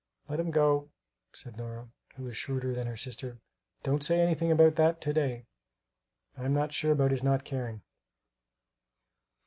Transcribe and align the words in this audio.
"Let 0.27 0.39
him 0.39 0.49
go," 0.49 0.89
said 1.31 1.57
Nora, 1.57 1.87
who 2.15 2.23
was 2.23 2.35
shrewder 2.35 2.73
than 2.73 2.87
her 2.87 2.97
sister; 2.97 3.37
"don't 3.83 4.03
say 4.03 4.19
anything 4.19 4.51
about 4.51 4.73
that 4.77 4.99
to 5.01 5.13
day; 5.13 5.45
I'm 6.35 6.55
not 6.55 6.73
sure 6.73 6.93
about 6.93 7.11
his 7.11 7.21
not 7.21 7.45
caring." 7.45 7.83